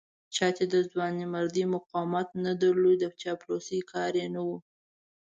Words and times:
چا 0.35 0.47
چې 0.57 0.63
د 0.73 0.75
ځوانمردۍ 0.91 1.63
مقاومت 1.75 2.27
نه 2.45 2.51
درلود 2.61 2.97
د 3.01 3.05
پایلوچۍ 3.17 3.79
کار 3.91 4.11
یې 4.21 4.27
نه 4.35 4.41
و. 4.47 4.49